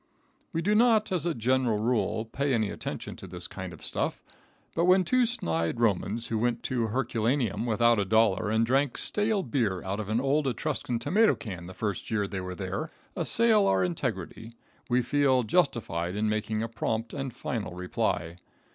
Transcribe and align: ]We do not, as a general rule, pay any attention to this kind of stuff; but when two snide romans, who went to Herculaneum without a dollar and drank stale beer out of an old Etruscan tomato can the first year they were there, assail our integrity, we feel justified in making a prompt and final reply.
]We 0.51 0.63
do 0.63 0.73
not, 0.73 1.11
as 1.11 1.27
a 1.27 1.35
general 1.35 1.77
rule, 1.77 2.25
pay 2.25 2.55
any 2.55 2.71
attention 2.71 3.15
to 3.17 3.27
this 3.27 3.45
kind 3.45 3.71
of 3.71 3.85
stuff; 3.85 4.23
but 4.73 4.85
when 4.85 5.03
two 5.03 5.27
snide 5.27 5.79
romans, 5.79 6.29
who 6.29 6.39
went 6.39 6.63
to 6.63 6.87
Herculaneum 6.87 7.67
without 7.67 7.99
a 7.99 8.05
dollar 8.05 8.49
and 8.49 8.65
drank 8.65 8.97
stale 8.97 9.43
beer 9.43 9.83
out 9.83 9.99
of 9.99 10.09
an 10.09 10.19
old 10.19 10.47
Etruscan 10.47 10.97
tomato 10.97 11.35
can 11.35 11.67
the 11.67 11.75
first 11.75 12.09
year 12.09 12.25
they 12.25 12.41
were 12.41 12.55
there, 12.55 12.89
assail 13.15 13.67
our 13.67 13.83
integrity, 13.83 14.51
we 14.89 15.03
feel 15.03 15.43
justified 15.43 16.15
in 16.15 16.27
making 16.27 16.63
a 16.63 16.67
prompt 16.67 17.13
and 17.13 17.31
final 17.31 17.75
reply. 17.75 18.37